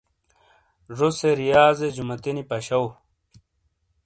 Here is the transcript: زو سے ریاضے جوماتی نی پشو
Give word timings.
زو 0.97 1.07
سے 1.19 1.29
ریاضے 1.39 1.87
جوماتی 1.95 2.31
نی 2.35 2.43
پشو 2.49 2.81